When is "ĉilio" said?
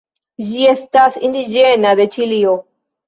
2.17-2.57